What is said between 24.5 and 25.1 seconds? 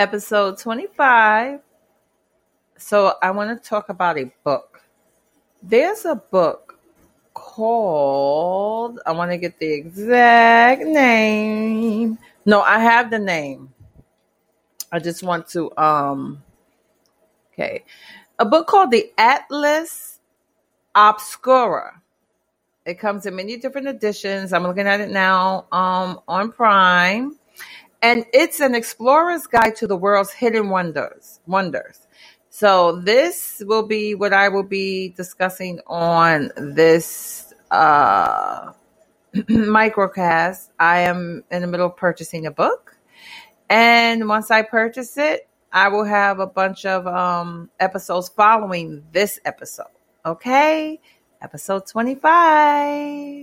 I'm looking at it